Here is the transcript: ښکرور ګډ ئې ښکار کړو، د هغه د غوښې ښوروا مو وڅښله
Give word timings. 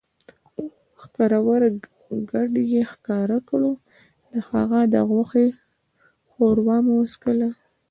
ښکرور 1.01 1.61
ګډ 2.31 2.51
ئې 2.71 2.81
ښکار 2.91 3.29
کړو، 3.49 3.73
د 4.31 4.33
هغه 4.49 4.79
د 4.93 4.95
غوښې 5.09 5.47
ښوروا 6.29 6.77
مو 6.85 6.93
وڅښله 7.01 7.49